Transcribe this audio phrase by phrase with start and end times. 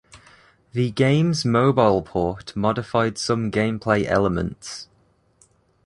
[0.73, 4.89] The game's mobile port modified some gameplay elements.